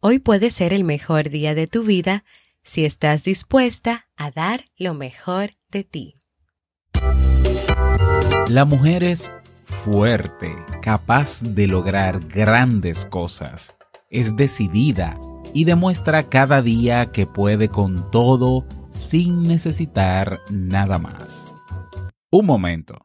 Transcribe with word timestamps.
Hoy 0.00 0.20
puede 0.20 0.52
ser 0.52 0.72
el 0.72 0.84
mejor 0.84 1.28
día 1.28 1.56
de 1.56 1.66
tu 1.66 1.82
vida 1.82 2.22
si 2.62 2.84
estás 2.84 3.24
dispuesta 3.24 4.06
a 4.16 4.30
dar 4.30 4.66
lo 4.76 4.94
mejor 4.94 5.56
de 5.72 5.82
ti. 5.82 6.14
La 8.48 8.64
mujer 8.64 9.02
es 9.02 9.28
fuerte, 9.64 10.54
capaz 10.82 11.42
de 11.42 11.66
lograr 11.66 12.20
grandes 12.28 13.06
cosas. 13.06 13.74
Es 14.08 14.36
decidida 14.36 15.18
y 15.52 15.64
demuestra 15.64 16.22
cada 16.22 16.62
día 16.62 17.10
que 17.10 17.26
puede 17.26 17.68
con 17.68 18.08
todo 18.12 18.64
sin 18.90 19.48
necesitar 19.48 20.38
nada 20.48 20.98
más. 20.98 21.52
Un 22.30 22.46
momento. 22.46 23.04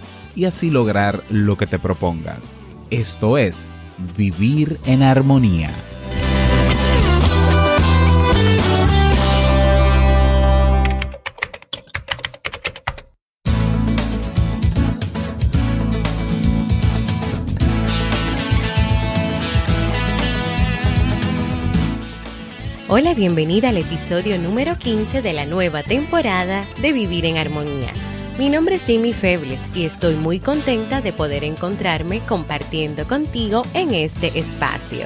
y 0.35 0.45
así 0.45 0.69
lograr 0.69 1.23
lo 1.29 1.57
que 1.57 1.67
te 1.67 1.79
propongas. 1.79 2.53
Esto 2.89 3.37
es, 3.37 3.65
vivir 4.17 4.77
en 4.85 5.03
armonía. 5.03 5.69
Hola, 22.87 23.13
bienvenida 23.13 23.69
al 23.69 23.77
episodio 23.77 24.37
número 24.37 24.77
15 24.77 25.21
de 25.21 25.31
la 25.31 25.45
nueva 25.45 25.81
temporada 25.81 26.65
de 26.81 26.91
Vivir 26.91 27.25
en 27.25 27.37
Armonía 27.37 27.93
mi 28.41 28.49
nombre 28.49 28.77
es 28.77 28.81
Simi 28.81 29.13
Febles 29.13 29.59
y 29.75 29.85
estoy 29.85 30.15
muy 30.15 30.39
contenta 30.39 30.99
de 30.99 31.13
poder 31.13 31.43
encontrarme 31.43 32.21
compartiendo 32.21 33.07
contigo 33.07 33.61
en 33.75 33.93
este 33.93 34.39
espacio. 34.39 35.05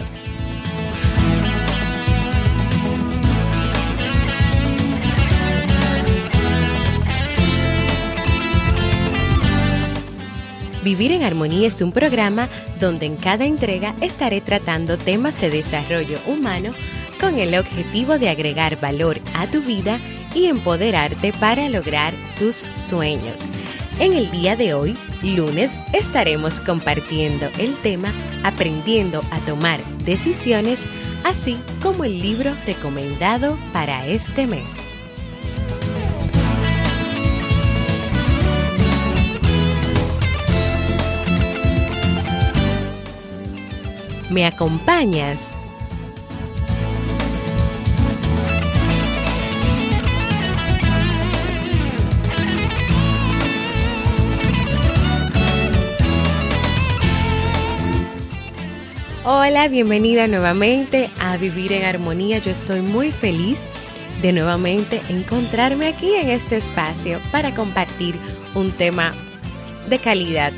Vivir 10.81 11.11
en 11.11 11.23
Armonía 11.23 11.67
es 11.67 11.81
un 11.81 11.91
programa 11.91 12.47
donde 12.79 13.05
en 13.05 13.17
cada 13.17 13.43
entrega 13.43 13.95
estaré 13.99 14.39
tratando 14.39 14.97
temas 14.97 15.41
de 15.41 15.49
desarrollo 15.49 16.19
humano 16.27 16.73
con 17.19 17.37
el 17.37 17.59
objetivo 17.59 18.17
de 18.17 18.29
agregar 18.29 18.79
valor 18.79 19.19
a 19.33 19.45
tu 19.47 19.59
vida 19.59 19.99
y 20.35 20.45
empoderarte 20.45 21.33
para 21.33 21.67
lograr 21.69 22.13
tus 22.37 22.65
sueños. 22.77 23.39
En 23.97 24.13
el 24.13 24.29
día 24.29 24.55
de 24.55 24.73
hoy, 24.73 24.97
lunes, 25.23 25.71
estaremos 25.93 26.59
compartiendo 26.59 27.47
el 27.57 27.73
tema 27.77 28.11
Aprendiendo 28.43 29.21
a 29.31 29.39
tomar 29.39 29.83
decisiones, 30.03 30.85
así 31.23 31.57
como 31.81 32.03
el 32.03 32.19
libro 32.19 32.51
recomendado 32.67 33.57
para 33.73 34.05
este 34.05 34.45
mes. 34.45 34.67
¿Me 44.29 44.45
acompañas? 44.45 45.54
Hola, 59.27 59.67
bienvenida 59.69 60.27
nuevamente 60.27 61.09
a 61.19 61.35
Vivir 61.37 61.73
en 61.73 61.83
Armonía. 61.83 62.37
Yo 62.37 62.51
estoy 62.51 62.81
muy 62.81 63.11
feliz 63.11 63.57
de 64.21 64.31
nuevamente 64.31 65.01
encontrarme 65.09 65.87
aquí 65.87 66.13
en 66.13 66.29
este 66.29 66.57
espacio 66.57 67.19
para 67.31 67.55
compartir 67.55 68.13
un 68.53 68.69
tema 68.69 69.15
de 69.89 69.97
calidad, 69.97 70.53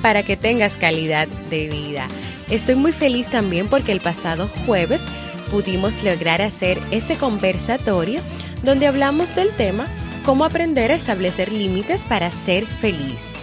para 0.00 0.22
que 0.22 0.38
tengas 0.38 0.76
calidad 0.76 1.28
de 1.50 1.68
vida. 1.68 2.08
Estoy 2.48 2.76
muy 2.76 2.92
feliz 2.92 3.26
también 3.26 3.68
porque 3.68 3.92
el 3.92 4.00
pasado 4.00 4.48
jueves 4.64 5.02
pudimos 5.50 6.02
lograr 6.02 6.40
hacer 6.40 6.80
ese 6.90 7.16
conversatorio 7.16 8.22
donde 8.62 8.86
hablamos 8.86 9.34
del 9.34 9.50
tema 9.56 9.88
cómo 10.24 10.46
aprender 10.46 10.90
a 10.90 10.94
establecer 10.94 11.52
límites 11.52 12.06
para 12.06 12.30
ser 12.30 12.64
feliz. 12.64 13.34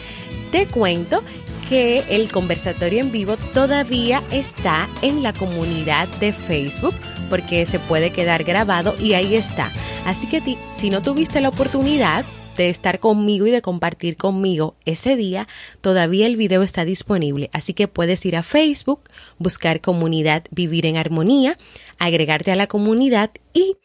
Te 0.52 0.66
cuento 0.66 1.22
que 1.70 2.04
el 2.10 2.32
conversatorio 2.32 3.02
en 3.02 3.12
vivo 3.12 3.38
todavía 3.54 4.22
está 4.32 4.90
en 5.02 5.24
la 5.24 5.34
comunidad 5.34 6.08
de 6.20 6.34
Facebook 6.34 6.96
porque 7.30 7.66
se 7.66 7.80
puede 7.80 8.12
quedar 8.12 8.44
grabado 8.44 8.96
y 9.00 9.14
ahí 9.14 9.36
está. 9.36 9.72
Así 10.06 10.28
que 10.28 10.42
si 10.76 10.90
no 10.90 11.02
tuviste 11.02 11.42
la 11.42 11.50
oportunidad 11.50 12.26
de 12.58 12.70
estar 12.70 13.00
conmigo 13.00 13.48
y 13.48 13.52
de 13.52 13.62
compartir 13.62 14.16
conmigo 14.16 14.76
ese 14.86 15.16
día, 15.16 15.48
todavía 15.82 16.28
el 16.28 16.36
video 16.36 16.62
está 16.64 16.86
disponible. 16.86 17.50
Así 17.54 17.74
que 17.74 17.88
puedes 17.88 18.26
ir 18.26 18.36
a 18.36 18.44
Facebook, 18.44 19.02
buscar 19.38 19.82
comunidad 19.82 20.44
Vivir 20.52 20.86
en 20.86 20.98
Armonía, 20.98 21.58
agregarte 21.98 22.52
a 22.52 22.56
la 22.56 22.68
comunidad 22.68 23.32
y 23.54 23.78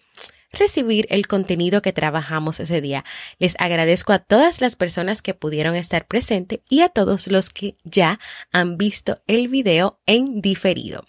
recibir 0.53 1.07
el 1.11 1.27
contenido 1.27 1.83
que 1.83 1.93
trabajamos 1.93 2.61
ese 2.61 2.81
día. 2.81 3.05
Les 3.39 3.55
agradezco 3.59 4.13
a 4.13 4.19
todas 4.19 4.61
las 4.61 4.77
personas 4.77 5.23
que 5.23 5.35
pudieron 5.35 5.75
estar 5.75 6.07
presentes 6.07 6.61
y 6.69 6.81
a 6.81 6.89
todos 6.89 7.27
los 7.29 7.51
que 7.51 7.77
ya 7.85 8.19
han 8.53 8.77
visto 8.77 9.21
el 9.27 9.49
video 9.49 10.01
en 10.07 10.41
diferido. 10.41 11.05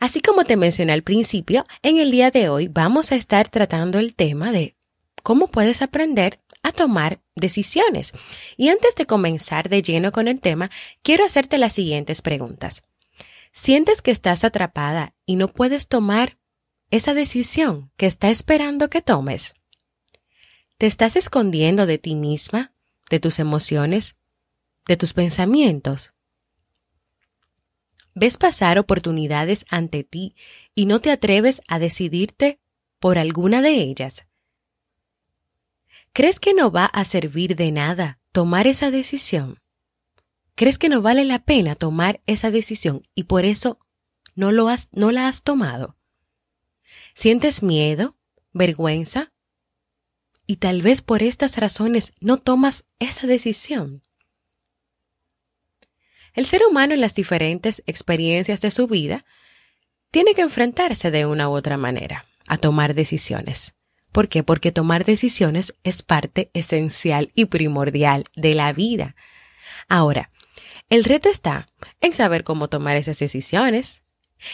Así 0.00 0.20
como 0.20 0.44
te 0.44 0.56
mencioné 0.56 0.92
al 0.92 1.02
principio, 1.02 1.64
en 1.82 1.98
el 1.98 2.10
día 2.10 2.30
de 2.30 2.48
hoy 2.48 2.68
vamos 2.68 3.12
a 3.12 3.16
estar 3.16 3.48
tratando 3.48 3.98
el 3.98 4.14
tema 4.14 4.50
de 4.50 4.74
cómo 5.22 5.46
puedes 5.46 5.80
aprender 5.80 6.40
a 6.62 6.72
tomar 6.72 7.20
decisiones. 7.36 8.12
Y 8.56 8.68
antes 8.68 8.94
de 8.96 9.06
comenzar 9.06 9.68
de 9.68 9.82
lleno 9.82 10.12
con 10.12 10.28
el 10.28 10.40
tema, 10.40 10.70
quiero 11.02 11.24
hacerte 11.24 11.58
las 11.58 11.72
siguientes 11.72 12.22
preguntas. 12.22 12.82
¿Sientes 13.52 14.02
que 14.02 14.10
estás 14.10 14.44
atrapada 14.44 15.14
y 15.26 15.36
no 15.36 15.48
puedes 15.48 15.86
tomar 15.86 16.38
esa 16.92 17.14
decisión 17.14 17.90
que 17.96 18.04
está 18.04 18.28
esperando 18.28 18.90
que 18.90 19.00
tomes? 19.00 19.54
¿Te 20.76 20.86
estás 20.86 21.16
escondiendo 21.16 21.86
de 21.86 21.96
ti 21.96 22.14
misma, 22.14 22.74
de 23.08 23.18
tus 23.18 23.38
emociones, 23.38 24.14
de 24.86 24.98
tus 24.98 25.14
pensamientos? 25.14 26.12
¿Ves 28.14 28.36
pasar 28.36 28.78
oportunidades 28.78 29.64
ante 29.70 30.04
ti 30.04 30.36
y 30.74 30.84
no 30.84 31.00
te 31.00 31.10
atreves 31.10 31.62
a 31.66 31.78
decidirte 31.78 32.60
por 33.00 33.16
alguna 33.16 33.62
de 33.62 33.70
ellas? 33.70 34.26
¿Crees 36.12 36.40
que 36.40 36.52
no 36.52 36.70
va 36.70 36.84
a 36.84 37.06
servir 37.06 37.56
de 37.56 37.72
nada 37.72 38.20
tomar 38.32 38.66
esa 38.66 38.90
decisión? 38.90 39.60
¿Crees 40.54 40.76
que 40.76 40.90
no 40.90 41.00
vale 41.00 41.24
la 41.24 41.38
pena 41.38 41.74
tomar 41.74 42.20
esa 42.26 42.50
decisión 42.50 43.00
y 43.14 43.24
por 43.24 43.46
eso 43.46 43.78
no, 44.34 44.52
lo 44.52 44.68
has, 44.68 44.90
no 44.92 45.10
la 45.10 45.26
has 45.26 45.42
tomado? 45.42 45.96
¿Sientes 47.14 47.62
miedo? 47.62 48.16
¿Vergüenza? 48.52 49.32
Y 50.46 50.56
tal 50.56 50.82
vez 50.82 51.02
por 51.02 51.22
estas 51.22 51.56
razones 51.56 52.12
no 52.20 52.38
tomas 52.38 52.84
esa 52.98 53.26
decisión. 53.26 54.02
El 56.34 56.46
ser 56.46 56.62
humano 56.64 56.94
en 56.94 57.00
las 57.00 57.14
diferentes 57.14 57.82
experiencias 57.86 58.60
de 58.60 58.70
su 58.70 58.86
vida 58.86 59.24
tiene 60.10 60.34
que 60.34 60.42
enfrentarse 60.42 61.10
de 61.10 61.26
una 61.26 61.48
u 61.48 61.52
otra 61.52 61.76
manera 61.76 62.24
a 62.46 62.58
tomar 62.58 62.94
decisiones. 62.94 63.74
¿Por 64.12 64.28
qué? 64.28 64.42
Porque 64.42 64.72
tomar 64.72 65.04
decisiones 65.04 65.74
es 65.84 66.02
parte 66.02 66.50
esencial 66.52 67.30
y 67.34 67.46
primordial 67.46 68.24
de 68.36 68.54
la 68.54 68.72
vida. 68.72 69.16
Ahora, 69.88 70.30
el 70.90 71.04
reto 71.04 71.30
está 71.30 71.68
en 72.00 72.12
saber 72.12 72.44
cómo 72.44 72.68
tomar 72.68 72.96
esas 72.96 73.18
decisiones, 73.18 74.01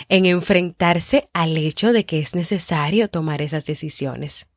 en 0.08 0.26
enfrentarse 0.26 1.28
al 1.32 1.56
hecho 1.56 1.92
de 1.92 2.04
que 2.04 2.18
es 2.18 2.34
necesario 2.34 3.08
tomar 3.08 3.42
esas 3.42 3.66
decisiones. 3.66 4.48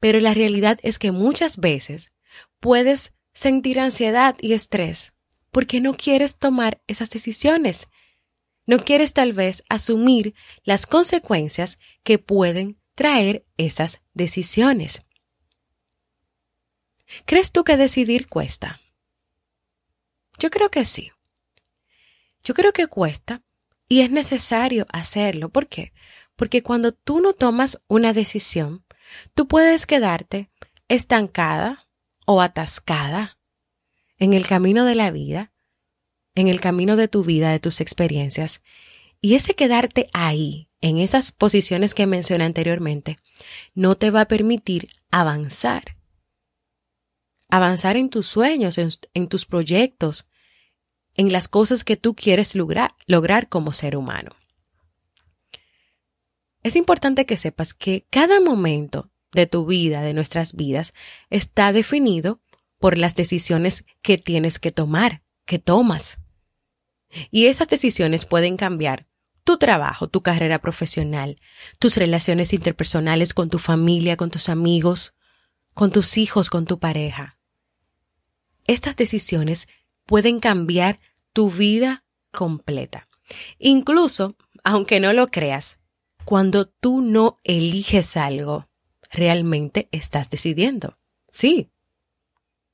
Pero 0.00 0.20
la 0.20 0.34
realidad 0.34 0.78
es 0.82 0.98
que 0.98 1.12
muchas 1.12 1.58
veces 1.58 2.12
puedes 2.60 3.12
sentir 3.32 3.80
ansiedad 3.80 4.36
y 4.40 4.52
estrés 4.52 5.14
porque 5.50 5.80
no 5.80 5.96
quieres 5.96 6.36
tomar 6.36 6.80
esas 6.86 7.10
decisiones. 7.10 7.88
No 8.66 8.78
quieres 8.78 9.12
tal 9.12 9.32
vez 9.32 9.64
asumir 9.68 10.34
las 10.64 10.86
consecuencias 10.86 11.78
que 12.02 12.18
pueden 12.18 12.80
traer 12.94 13.44
esas 13.56 14.00
decisiones. 14.14 15.02
¿Crees 17.26 17.52
tú 17.52 17.64
que 17.64 17.76
decidir 17.76 18.28
cuesta? 18.28 18.80
Yo 20.38 20.50
creo 20.50 20.70
que 20.70 20.84
sí. 20.84 21.12
Yo 22.42 22.54
creo 22.54 22.72
que 22.72 22.86
cuesta 22.86 23.42
y 23.92 24.00
es 24.00 24.10
necesario 24.10 24.86
hacerlo. 24.88 25.50
¿Por 25.50 25.68
qué? 25.68 25.92
Porque 26.34 26.62
cuando 26.62 26.92
tú 26.92 27.20
no 27.20 27.34
tomas 27.34 27.82
una 27.88 28.14
decisión, 28.14 28.86
tú 29.34 29.46
puedes 29.46 29.84
quedarte 29.84 30.48
estancada 30.88 31.86
o 32.24 32.40
atascada 32.40 33.38
en 34.16 34.32
el 34.32 34.46
camino 34.46 34.86
de 34.86 34.94
la 34.94 35.10
vida, 35.10 35.52
en 36.34 36.48
el 36.48 36.58
camino 36.58 36.96
de 36.96 37.06
tu 37.06 37.22
vida, 37.22 37.50
de 37.50 37.60
tus 37.60 37.82
experiencias. 37.82 38.62
Y 39.20 39.34
ese 39.34 39.52
quedarte 39.52 40.08
ahí, 40.14 40.70
en 40.80 40.96
esas 40.96 41.30
posiciones 41.30 41.92
que 41.92 42.06
mencioné 42.06 42.44
anteriormente, 42.44 43.18
no 43.74 43.98
te 43.98 44.10
va 44.10 44.22
a 44.22 44.26
permitir 44.26 44.88
avanzar. 45.10 45.98
Avanzar 47.50 47.98
en 47.98 48.08
tus 48.08 48.26
sueños, 48.26 48.78
en, 48.78 49.28
tus 49.28 49.44
proyectos, 49.44 50.26
en 51.16 51.32
las 51.32 51.48
cosas 51.48 51.84
que 51.84 51.96
tú 51.96 52.14
quieres 52.14 52.54
lograr, 52.54 52.94
lograr 53.06 53.48
como 53.48 53.72
ser 53.72 53.96
humano. 53.96 54.30
Es 56.62 56.76
importante 56.76 57.26
que 57.26 57.36
sepas 57.36 57.74
que 57.74 58.06
cada 58.10 58.40
momento 58.40 59.10
de 59.32 59.46
tu 59.46 59.66
vida, 59.66 60.02
de 60.02 60.14
nuestras 60.14 60.54
vidas, 60.54 60.94
está 61.30 61.72
definido 61.72 62.40
por 62.78 62.98
las 62.98 63.14
decisiones 63.14 63.84
que 64.02 64.18
tienes 64.18 64.58
que 64.58 64.72
tomar, 64.72 65.22
que 65.44 65.58
tomas. 65.58 66.18
Y 67.30 67.46
esas 67.46 67.68
decisiones 67.68 68.24
pueden 68.24 68.56
cambiar 68.56 69.06
tu 69.44 69.58
trabajo, 69.58 70.08
tu 70.08 70.22
carrera 70.22 70.60
profesional, 70.60 71.40
tus 71.78 71.96
relaciones 71.96 72.52
interpersonales 72.52 73.34
con 73.34 73.50
tu 73.50 73.58
familia, 73.58 74.16
con 74.16 74.30
tus 74.30 74.48
amigos, 74.48 75.14
con 75.74 75.90
tus 75.90 76.16
hijos, 76.16 76.48
con 76.48 76.64
tu 76.64 76.78
pareja. 76.78 77.38
Estas 78.66 78.96
decisiones 78.96 79.68
pueden 80.06 80.40
cambiar 80.40 80.98
tu 81.32 81.50
vida 81.50 82.04
completa. 82.30 83.08
Incluso, 83.58 84.36
aunque 84.64 85.00
no 85.00 85.12
lo 85.12 85.28
creas, 85.28 85.78
cuando 86.24 86.66
tú 86.66 87.00
no 87.00 87.38
eliges 87.44 88.16
algo, 88.16 88.68
realmente 89.10 89.88
estás 89.92 90.30
decidiendo. 90.30 90.98
Sí. 91.30 91.70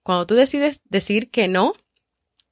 Cuando 0.03 0.27
tú 0.27 0.35
decides 0.35 0.81
decir 0.85 1.31
que 1.31 1.49
no 1.49 1.75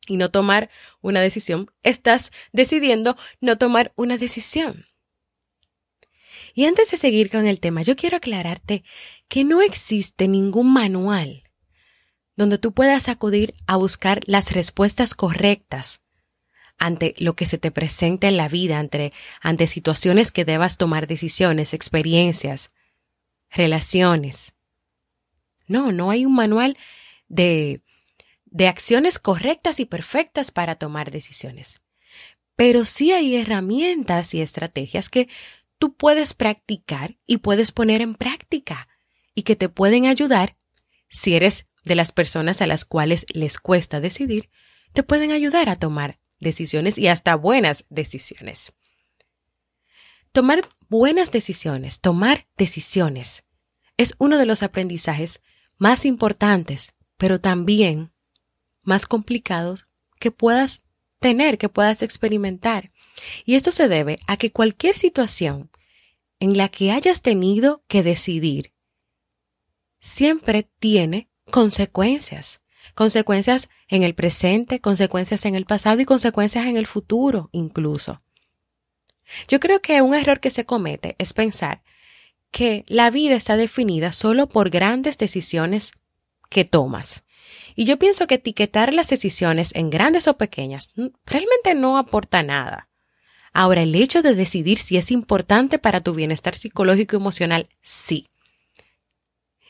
y 0.06 0.16
no 0.16 0.30
tomar 0.30 0.70
una 1.00 1.20
decisión, 1.20 1.70
estás 1.82 2.30
decidiendo 2.52 3.16
no 3.40 3.58
tomar 3.58 3.92
una 3.96 4.18
decisión. 4.18 4.86
Y 6.54 6.64
antes 6.64 6.90
de 6.90 6.96
seguir 6.96 7.30
con 7.30 7.46
el 7.46 7.60
tema, 7.60 7.82
yo 7.82 7.96
quiero 7.96 8.16
aclararte 8.16 8.84
que 9.28 9.44
no 9.44 9.62
existe 9.62 10.28
ningún 10.28 10.72
manual 10.72 11.45
donde 12.36 12.58
tú 12.58 12.72
puedas 12.72 13.08
acudir 13.08 13.54
a 13.66 13.76
buscar 13.76 14.20
las 14.26 14.52
respuestas 14.52 15.14
correctas 15.14 16.00
ante 16.78 17.14
lo 17.18 17.34
que 17.34 17.46
se 17.46 17.56
te 17.56 17.70
presenta 17.70 18.28
en 18.28 18.36
la 18.36 18.48
vida, 18.48 18.78
ante, 18.78 19.12
ante 19.40 19.66
situaciones 19.66 20.30
que 20.30 20.44
debas 20.44 20.76
tomar 20.76 21.06
decisiones, 21.06 21.72
experiencias, 21.72 22.70
relaciones. 23.50 24.54
No, 25.66 25.90
no 25.90 26.10
hay 26.10 26.26
un 26.26 26.34
manual 26.34 26.76
de, 27.28 27.80
de 28.44 28.68
acciones 28.68 29.18
correctas 29.18 29.80
y 29.80 29.86
perfectas 29.86 30.50
para 30.50 30.76
tomar 30.76 31.10
decisiones. 31.10 31.80
Pero 32.56 32.84
sí 32.84 33.12
hay 33.12 33.36
herramientas 33.36 34.34
y 34.34 34.42
estrategias 34.42 35.08
que 35.08 35.28
tú 35.78 35.94
puedes 35.94 36.34
practicar 36.34 37.16
y 37.26 37.38
puedes 37.38 37.72
poner 37.72 38.02
en 38.02 38.14
práctica 38.14 38.88
y 39.34 39.42
que 39.42 39.56
te 39.56 39.68
pueden 39.68 40.06
ayudar 40.06 40.56
si 41.08 41.34
eres 41.34 41.66
de 41.86 41.94
las 41.94 42.12
personas 42.12 42.60
a 42.60 42.66
las 42.66 42.84
cuales 42.84 43.24
les 43.32 43.58
cuesta 43.58 44.00
decidir, 44.00 44.50
te 44.92 45.02
pueden 45.02 45.30
ayudar 45.30 45.70
a 45.70 45.76
tomar 45.76 46.18
decisiones 46.40 46.98
y 46.98 47.06
hasta 47.06 47.36
buenas 47.36 47.86
decisiones. 47.88 48.72
Tomar 50.32 50.60
buenas 50.88 51.32
decisiones, 51.32 52.00
tomar 52.00 52.46
decisiones, 52.56 53.44
es 53.96 54.14
uno 54.18 54.36
de 54.36 54.46
los 54.46 54.62
aprendizajes 54.62 55.40
más 55.78 56.04
importantes, 56.04 56.92
pero 57.16 57.40
también 57.40 58.12
más 58.82 59.06
complicados 59.06 59.86
que 60.18 60.30
puedas 60.30 60.82
tener, 61.20 61.56
que 61.56 61.68
puedas 61.68 62.02
experimentar. 62.02 62.90
Y 63.44 63.54
esto 63.54 63.70
se 63.70 63.88
debe 63.88 64.18
a 64.26 64.36
que 64.36 64.52
cualquier 64.52 64.98
situación 64.98 65.70
en 66.40 66.56
la 66.56 66.68
que 66.68 66.90
hayas 66.90 67.22
tenido 67.22 67.84
que 67.88 68.02
decidir 68.02 68.74
siempre 70.00 70.68
tiene 70.78 71.30
consecuencias. 71.50 72.60
Consecuencias 72.94 73.68
en 73.88 74.02
el 74.02 74.14
presente, 74.14 74.80
consecuencias 74.80 75.44
en 75.44 75.54
el 75.54 75.66
pasado 75.66 76.00
y 76.00 76.04
consecuencias 76.04 76.66
en 76.66 76.76
el 76.76 76.86
futuro 76.86 77.50
incluso. 77.52 78.22
Yo 79.48 79.60
creo 79.60 79.80
que 79.80 80.02
un 80.02 80.14
error 80.14 80.40
que 80.40 80.50
se 80.50 80.64
comete 80.64 81.16
es 81.18 81.32
pensar 81.32 81.82
que 82.50 82.84
la 82.86 83.10
vida 83.10 83.34
está 83.34 83.56
definida 83.56 84.12
solo 84.12 84.48
por 84.48 84.70
grandes 84.70 85.18
decisiones 85.18 85.92
que 86.48 86.64
tomas. 86.64 87.24
Y 87.74 87.84
yo 87.84 87.98
pienso 87.98 88.26
que 88.26 88.36
etiquetar 88.36 88.94
las 88.94 89.10
decisiones 89.10 89.74
en 89.74 89.90
grandes 89.90 90.28
o 90.28 90.36
pequeñas 90.36 90.92
realmente 91.26 91.74
no 91.74 91.98
aporta 91.98 92.42
nada. 92.42 92.88
Ahora, 93.52 93.82
el 93.82 93.94
hecho 93.94 94.22
de 94.22 94.34
decidir 94.34 94.78
si 94.78 94.96
es 94.96 95.10
importante 95.10 95.78
para 95.78 96.02
tu 96.02 96.14
bienestar 96.14 96.56
psicológico 96.56 97.16
y 97.16 97.20
emocional, 97.20 97.68
sí. 97.82 98.28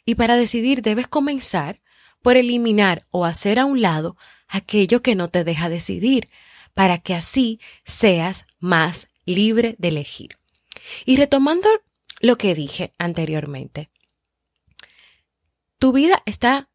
Y 0.06 0.14
para 0.14 0.36
decidir 0.36 0.80
debes 0.80 1.08
comenzar 1.08 1.82
por 2.22 2.38
eliminar 2.38 3.04
o 3.10 3.26
hacer 3.26 3.58
a 3.58 3.66
un 3.66 3.82
lado 3.82 4.16
aquello 4.48 5.02
que 5.02 5.14
no 5.14 5.28
te 5.28 5.44
deja 5.44 5.68
decidir, 5.68 6.30
para 6.72 6.98
que 6.98 7.14
así 7.14 7.60
seas 7.84 8.46
más 8.58 9.08
libre 9.24 9.76
de 9.78 9.88
elegir. 9.88 10.38
Y 11.04 11.16
retomando 11.16 11.68
lo 12.20 12.38
que 12.38 12.54
dije 12.54 12.92
anteriormente, 12.98 13.90
tu 15.78 15.92
vida 15.92 16.22
está 16.24 16.68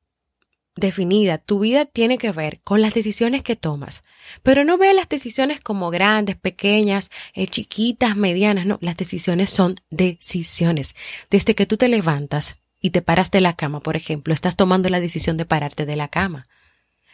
definida, 0.76 1.38
tu 1.38 1.60
vida 1.60 1.86
tiene 1.86 2.18
que 2.18 2.32
ver 2.32 2.62
con 2.64 2.82
las 2.82 2.94
decisiones 2.94 3.44
que 3.44 3.56
tomas, 3.56 4.04
pero 4.44 4.64
no 4.64 4.78
veas 4.78 4.96
las 4.96 5.10
decisiones 5.10 5.60
como 5.60 5.90
grandes, 5.90 6.36
pequeñas, 6.36 7.12
eh, 7.34 7.48
chiquitas, 7.48 8.16
medianas, 8.16 8.66
no, 8.66 8.78
las 8.82 8.98
decisiones 8.98 9.50
son 9.50 9.76
decisiones. 9.90 10.96
Desde 11.30 11.56
que 11.56 11.66
tú 11.66 11.78
te 11.78 11.88
levantas 11.88 12.58
y 12.82 12.90
te 12.90 13.02
paras 13.02 13.32
de 13.32 13.42
la 13.42 13.56
cama, 13.56 13.80
por 13.80 13.96
ejemplo, 13.96 14.34
estás 14.34 14.56
tomando 14.56 14.90
la 14.90 15.00
decisión 15.00 15.38
de 15.38 15.46
pararte 15.46 15.86
de 15.86 15.96
la 15.96 16.08
cama. 16.08 16.48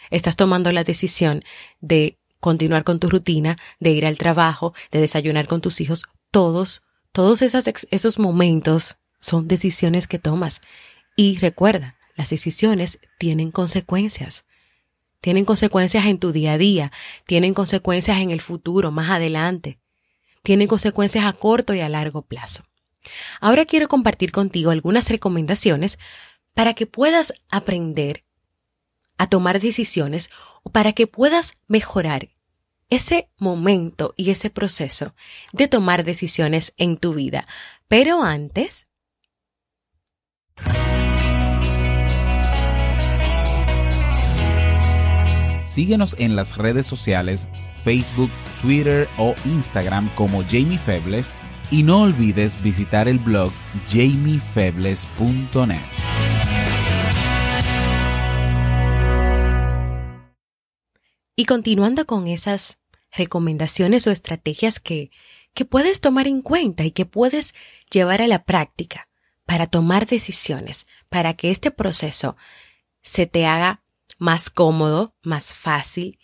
Estás 0.09 0.37
tomando 0.37 0.71
la 0.71 0.85
decisión 0.85 1.43
de 1.81 2.17
continuar 2.39 2.85
con 2.85 2.99
tu 2.99 3.09
rutina, 3.09 3.57
de 3.79 3.91
ir 3.91 4.05
al 4.05 4.17
trabajo, 4.17 4.73
de 4.91 5.01
desayunar 5.01 5.47
con 5.47 5.59
tus 5.59 5.81
hijos. 5.81 6.05
Todos, 6.31 6.81
todos 7.11 7.41
esos 7.41 8.19
momentos 8.19 8.95
son 9.19 9.47
decisiones 9.47 10.07
que 10.07 10.19
tomas. 10.19 10.61
Y 11.17 11.37
recuerda, 11.39 11.97
las 12.15 12.29
decisiones 12.29 12.99
tienen 13.19 13.51
consecuencias. 13.51 14.45
Tienen 15.19 15.45
consecuencias 15.45 16.05
en 16.05 16.19
tu 16.19 16.31
día 16.31 16.53
a 16.53 16.57
día, 16.57 16.91
tienen 17.25 17.53
consecuencias 17.53 18.19
en 18.19 18.31
el 18.31 18.39
futuro, 18.39 18.91
más 18.91 19.09
adelante. 19.09 19.79
Tienen 20.43 20.67
consecuencias 20.67 21.25
a 21.25 21.33
corto 21.33 21.73
y 21.73 21.81
a 21.81 21.89
largo 21.89 22.21
plazo. 22.21 22.63
Ahora 23.39 23.65
quiero 23.65 23.87
compartir 23.87 24.31
contigo 24.31 24.71
algunas 24.71 25.09
recomendaciones 25.09 25.99
para 26.53 26.73
que 26.73 26.87
puedas 26.87 27.33
aprender 27.51 28.23
a 29.17 29.27
tomar 29.27 29.59
decisiones 29.59 30.29
o 30.63 30.69
para 30.69 30.93
que 30.93 31.07
puedas 31.07 31.57
mejorar 31.67 32.29
ese 32.89 33.29
momento 33.37 34.13
y 34.17 34.31
ese 34.31 34.49
proceso 34.49 35.13
de 35.51 35.67
tomar 35.67 36.03
decisiones 36.03 36.73
en 36.77 36.97
tu 36.97 37.13
vida. 37.13 37.47
Pero 37.87 38.23
antes... 38.23 38.87
Síguenos 45.63 46.15
en 46.17 46.35
las 46.35 46.57
redes 46.57 46.87
sociales, 46.87 47.47
Facebook, 47.83 48.31
Twitter 48.63 49.07
o 49.19 49.35
Instagram 49.45 50.09
como 50.15 50.41
Jamie 50.43 50.79
Febles 50.79 51.31
y 51.69 51.83
no 51.83 52.01
olvides 52.01 52.61
visitar 52.63 53.07
el 53.07 53.19
blog 53.19 53.51
jamiefebles.net. 53.87 55.79
Y 61.35 61.45
continuando 61.45 62.05
con 62.05 62.27
esas 62.27 62.79
recomendaciones 63.11 64.07
o 64.07 64.11
estrategias 64.11 64.79
que, 64.79 65.11
que 65.53 65.65
puedes 65.65 66.01
tomar 66.01 66.27
en 66.27 66.41
cuenta 66.41 66.83
y 66.83 66.91
que 66.91 67.05
puedes 67.05 67.53
llevar 67.91 68.21
a 68.21 68.27
la 68.27 68.43
práctica 68.43 69.07
para 69.45 69.67
tomar 69.67 70.07
decisiones, 70.07 70.87
para 71.09 71.35
que 71.35 71.51
este 71.51 71.71
proceso 71.71 72.37
se 73.01 73.27
te 73.27 73.45
haga 73.45 73.83
más 74.17 74.49
cómodo, 74.49 75.15
más 75.21 75.53
fácil 75.53 76.19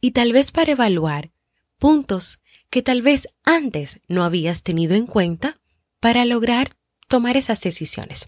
y 0.00 0.12
tal 0.12 0.32
vez 0.32 0.52
para 0.52 0.72
evaluar 0.72 1.32
puntos 1.78 2.41
que 2.72 2.80
tal 2.80 3.02
vez 3.02 3.28
antes 3.44 4.00
no 4.08 4.24
habías 4.24 4.62
tenido 4.62 4.94
en 4.94 5.06
cuenta 5.06 5.58
para 6.00 6.24
lograr 6.24 6.74
tomar 7.06 7.36
esas 7.36 7.60
decisiones. 7.60 8.24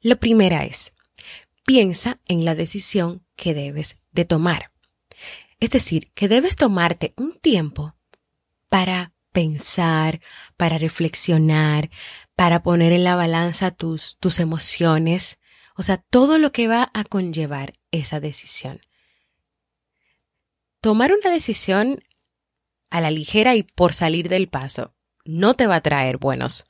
La 0.00 0.14
primera 0.14 0.64
es, 0.64 0.94
piensa 1.66 2.20
en 2.28 2.44
la 2.44 2.54
decisión 2.54 3.26
que 3.34 3.54
debes 3.54 3.98
de 4.12 4.24
tomar. 4.24 4.70
Es 5.58 5.70
decir, 5.70 6.12
que 6.14 6.28
debes 6.28 6.54
tomarte 6.54 7.12
un 7.16 7.32
tiempo 7.32 7.96
para 8.68 9.14
pensar, 9.32 10.20
para 10.56 10.78
reflexionar, 10.78 11.90
para 12.36 12.62
poner 12.62 12.92
en 12.92 13.02
la 13.02 13.16
balanza 13.16 13.72
tus, 13.72 14.16
tus 14.18 14.38
emociones, 14.38 15.40
o 15.74 15.82
sea, 15.82 15.96
todo 15.96 16.38
lo 16.38 16.52
que 16.52 16.68
va 16.68 16.92
a 16.94 17.02
conllevar 17.02 17.74
esa 17.90 18.20
decisión. 18.20 18.80
Tomar 20.80 21.12
una 21.12 21.32
decisión 21.32 22.04
a 22.92 23.00
la 23.00 23.10
ligera 23.10 23.56
y 23.56 23.62
por 23.64 23.94
salir 23.94 24.28
del 24.28 24.48
paso 24.48 24.94
no 25.24 25.54
te 25.54 25.66
va 25.66 25.76
a 25.76 25.80
traer 25.80 26.18
buenos, 26.18 26.66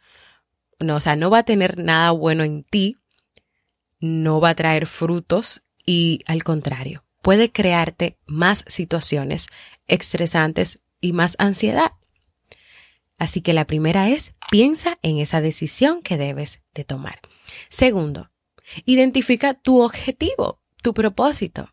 no, 0.78 0.96
o 0.96 1.00
sea, 1.00 1.16
no 1.16 1.30
va 1.30 1.38
a 1.38 1.44
tener 1.44 1.78
nada 1.78 2.10
bueno 2.10 2.44
en 2.44 2.64
ti, 2.64 2.96
no 4.00 4.40
va 4.40 4.50
a 4.50 4.54
traer 4.54 4.86
frutos 4.86 5.62
y 5.86 6.20
al 6.26 6.44
contrario, 6.44 7.04
puede 7.22 7.50
crearte 7.50 8.18
más 8.26 8.64
situaciones 8.66 9.48
estresantes 9.86 10.80
y 11.00 11.12
más 11.12 11.36
ansiedad. 11.38 11.92
Así 13.18 13.40
que 13.40 13.52
la 13.52 13.66
primera 13.66 14.08
es, 14.08 14.34
piensa 14.50 14.98
en 15.02 15.18
esa 15.18 15.40
decisión 15.40 16.02
que 16.02 16.16
debes 16.16 16.60
de 16.74 16.84
tomar. 16.84 17.20
Segundo, 17.68 18.30
identifica 18.84 19.54
tu 19.54 19.80
objetivo, 19.82 20.60
tu 20.82 20.94
propósito. 20.94 21.72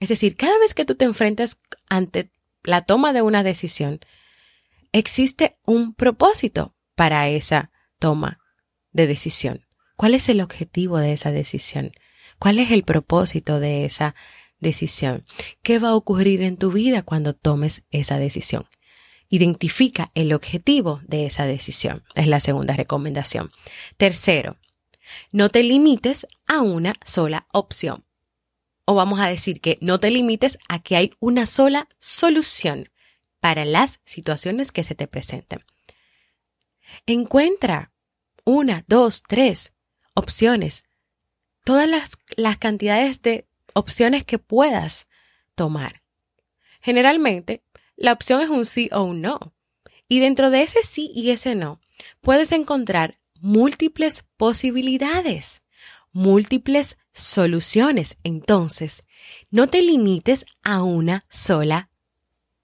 Es 0.00 0.08
decir, 0.08 0.36
cada 0.36 0.58
vez 0.58 0.74
que 0.74 0.84
tú 0.84 0.94
te 0.96 1.04
enfrentas 1.04 1.58
ante 1.88 2.30
la 2.66 2.82
toma 2.82 3.12
de 3.12 3.22
una 3.22 3.42
decisión, 3.42 4.00
existe 4.92 5.56
un 5.64 5.94
propósito 5.94 6.74
para 6.94 7.28
esa 7.28 7.70
toma 7.98 8.40
de 8.92 9.06
decisión. 9.06 9.64
¿Cuál 9.96 10.14
es 10.14 10.28
el 10.28 10.40
objetivo 10.40 10.98
de 10.98 11.12
esa 11.12 11.30
decisión? 11.30 11.92
¿Cuál 12.38 12.58
es 12.58 12.70
el 12.70 12.82
propósito 12.82 13.60
de 13.60 13.84
esa 13.84 14.14
decisión? 14.58 15.24
¿Qué 15.62 15.78
va 15.78 15.90
a 15.90 15.94
ocurrir 15.94 16.42
en 16.42 16.56
tu 16.56 16.70
vida 16.70 17.02
cuando 17.02 17.34
tomes 17.34 17.84
esa 17.90 18.18
decisión? 18.18 18.66
Identifica 19.28 20.10
el 20.14 20.32
objetivo 20.32 21.00
de 21.04 21.26
esa 21.26 21.46
decisión. 21.46 22.04
Es 22.14 22.26
la 22.26 22.40
segunda 22.40 22.74
recomendación. 22.74 23.50
Tercero, 23.96 24.56
no 25.30 25.48
te 25.48 25.62
limites 25.62 26.26
a 26.46 26.62
una 26.62 26.94
sola 27.04 27.46
opción. 27.52 28.05
O 28.86 28.94
vamos 28.94 29.20
a 29.20 29.26
decir 29.26 29.60
que 29.60 29.76
no 29.82 30.00
te 30.00 30.10
limites 30.10 30.58
a 30.68 30.82
que 30.82 30.96
hay 30.96 31.10
una 31.20 31.44
sola 31.44 31.88
solución 31.98 32.88
para 33.40 33.64
las 33.64 34.00
situaciones 34.04 34.72
que 34.72 34.84
se 34.84 34.94
te 34.94 35.06
presenten. 35.06 35.64
Encuentra 37.04 37.92
una, 38.44 38.84
dos, 38.86 39.22
tres 39.22 39.74
opciones. 40.14 40.84
Todas 41.64 41.88
las, 41.88 42.12
las 42.36 42.56
cantidades 42.58 43.20
de 43.22 43.46
opciones 43.74 44.24
que 44.24 44.38
puedas 44.38 45.08
tomar. 45.54 46.02
Generalmente, 46.80 47.62
la 47.96 48.12
opción 48.12 48.40
es 48.40 48.48
un 48.48 48.64
sí 48.64 48.88
o 48.92 49.02
un 49.02 49.20
no. 49.20 49.52
Y 50.08 50.20
dentro 50.20 50.50
de 50.50 50.62
ese 50.62 50.82
sí 50.84 51.10
y 51.14 51.30
ese 51.30 51.54
no, 51.54 51.80
puedes 52.20 52.52
encontrar 52.52 53.18
múltiples 53.40 54.24
posibilidades, 54.36 55.62
múltiples 56.16 56.96
soluciones. 57.12 58.16
Entonces, 58.24 59.04
no 59.50 59.68
te 59.68 59.82
limites 59.82 60.46
a 60.64 60.82
una 60.82 61.26
sola 61.28 61.90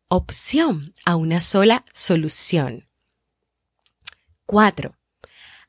opción, 0.08 0.94
a 1.04 1.16
una 1.16 1.42
sola 1.42 1.84
solución. 1.92 2.88
Cuatro, 4.46 4.96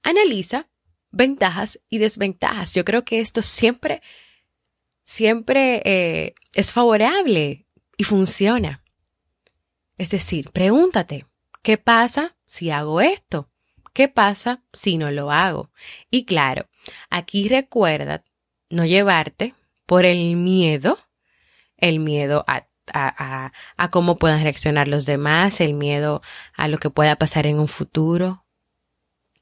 analiza 0.02 0.70
ventajas 1.12 1.82
y 1.90 1.98
desventajas. 1.98 2.74
Yo 2.74 2.86
creo 2.86 3.04
que 3.04 3.20
esto 3.20 3.42
siempre, 3.42 4.02
siempre 5.04 5.82
eh, 5.84 6.36
es 6.54 6.72
favorable 6.72 7.66
y 7.98 8.06
funciona. 8.06 8.82
Es 9.98 10.10
decir, 10.10 10.52
pregúntate, 10.52 11.26
¿qué 11.62 11.78
pasa 11.78 12.38
si 12.46 12.72
hago 12.72 13.02
esto? 13.02 13.50
¿Qué 13.92 14.08
pasa 14.08 14.64
si 14.72 14.98
no 14.98 15.12
lo 15.12 15.32
hago? 15.32 15.70
Y 16.10 16.24
claro, 16.24 16.68
aquí 17.10 17.48
recuerda 17.48 18.24
no 18.70 18.86
llevarte 18.86 19.54
por 19.86 20.06
el 20.06 20.36
miedo, 20.36 20.98
el 21.78 22.00
miedo 22.00 22.44
a, 22.48 22.66
cómo 23.92 24.18
puedan 24.18 24.44
reaccionar 24.44 24.88
los 24.88 25.06
demás, 25.06 25.62
el 25.62 25.74
miedo 25.74 26.22
a 26.56 26.68
lo 26.68 26.78
que 26.78 26.90
pueda 26.90 27.16
pasar 27.16 27.46
en 27.46 27.60
un 27.60 27.68
futuro. 27.68 28.46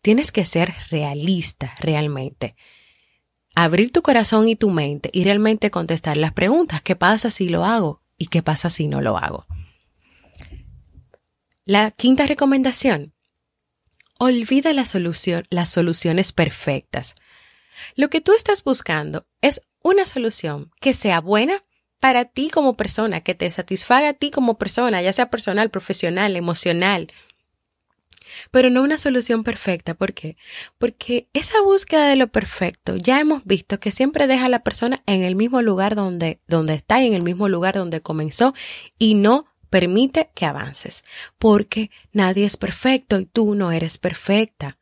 Tienes 0.01 0.31
que 0.31 0.45
ser 0.45 0.73
realista 0.89 1.75
realmente. 1.79 2.55
Abrir 3.55 3.91
tu 3.91 4.01
corazón 4.01 4.47
y 4.47 4.55
tu 4.55 4.69
mente 4.69 5.09
y 5.13 5.23
realmente 5.23 5.71
contestar 5.71 6.17
las 6.17 6.33
preguntas. 6.33 6.81
¿Qué 6.81 6.95
pasa 6.95 7.29
si 7.29 7.49
lo 7.49 7.65
hago? 7.65 8.01
¿Y 8.17 8.27
qué 8.27 8.41
pasa 8.41 8.69
si 8.69 8.87
no 8.87 9.01
lo 9.01 9.17
hago? 9.17 9.45
La 11.65 11.91
quinta 11.91 12.25
recomendación. 12.25 13.13
Olvida 14.19 14.73
la 14.73 14.85
solución, 14.85 15.45
las 15.49 15.69
soluciones 15.69 16.31
perfectas. 16.33 17.15
Lo 17.95 18.09
que 18.09 18.21
tú 18.21 18.33
estás 18.33 18.63
buscando 18.63 19.25
es 19.41 19.61
una 19.83 20.05
solución 20.05 20.71
que 20.79 20.93
sea 20.93 21.21
buena 21.21 21.63
para 21.99 22.25
ti 22.25 22.49
como 22.49 22.75
persona, 22.75 23.21
que 23.21 23.35
te 23.35 23.49
satisfaga 23.51 24.09
a 24.09 24.13
ti 24.13 24.31
como 24.31 24.57
persona, 24.57 25.01
ya 25.01 25.13
sea 25.13 25.29
personal, 25.29 25.69
profesional, 25.69 26.35
emocional. 26.35 27.11
Pero 28.49 28.69
no 28.69 28.81
una 28.81 28.97
solución 28.97 29.43
perfecta. 29.43 29.93
¿Por 29.93 30.13
qué? 30.13 30.35
Porque 30.77 31.27
esa 31.33 31.61
búsqueda 31.61 32.07
de 32.07 32.15
lo 32.15 32.29
perfecto 32.29 32.95
ya 32.95 33.19
hemos 33.19 33.45
visto 33.45 33.79
que 33.79 33.91
siempre 33.91 34.27
deja 34.27 34.45
a 34.45 34.49
la 34.49 34.63
persona 34.63 35.03
en 35.05 35.21
el 35.23 35.35
mismo 35.35 35.61
lugar 35.61 35.95
donde, 35.95 36.39
donde 36.47 36.75
está 36.75 37.01
y 37.01 37.07
en 37.07 37.13
el 37.13 37.23
mismo 37.23 37.49
lugar 37.49 37.75
donde 37.75 38.01
comenzó 38.01 38.53
y 38.97 39.15
no 39.15 39.45
permite 39.69 40.31
que 40.35 40.45
avances, 40.45 41.05
porque 41.37 41.91
nadie 42.11 42.45
es 42.45 42.57
perfecto 42.57 43.19
y 43.19 43.25
tú 43.25 43.55
no 43.55 43.71
eres 43.71 43.97
perfecta. 43.97 44.77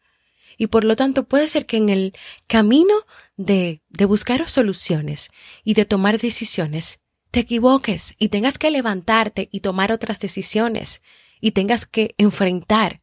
Y 0.60 0.68
por 0.68 0.84
lo 0.84 0.98
tanto 0.98 1.24
puede 1.24 1.48
ser 1.48 1.66
que 1.66 1.78
en 1.78 1.88
el 1.88 2.14
camino 2.46 2.94
de, 3.38 3.82
de 3.88 4.06
buscar 4.06 4.48
soluciones 4.50 5.32
y 5.64 5.74
de 5.74 5.86
tomar 5.86 6.20
decisiones, 6.20 7.00
te 7.32 7.40
equivoques 7.40 8.14
y 8.20 8.28
tengas 8.28 8.58
que 8.58 8.70
levantarte 8.70 9.48
y 9.52 9.62
tomar 9.62 9.94
otras 9.94 10.20
decisiones 10.20 11.02
y 11.40 11.52
tengas 11.52 11.86
que 11.86 12.14
enfrentar 12.18 13.02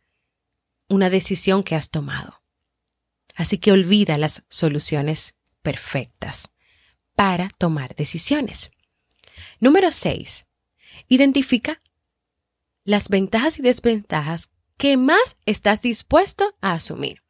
una 0.91 1.09
decisión 1.09 1.63
que 1.63 1.75
has 1.75 1.89
tomado. 1.89 2.43
Así 3.35 3.57
que 3.57 3.73
olvida 3.73 4.19
las 4.19 4.45
soluciones 4.51 5.35
perfectas 5.63 6.51
para 7.15 7.49
tomar 7.57 7.97
decisiones. 7.97 8.71
Número 9.61 9.91
6. 9.91 10.45
Identifica 11.09 11.83
las 12.85 13.09
ventajas 13.09 13.59
y 13.59 13.63
desventajas 13.63 14.51
que 14.77 14.99
más 14.99 15.39
estás 15.47 15.81
dispuesto 15.81 16.55
a 16.61 16.75
asumir. 16.75 17.26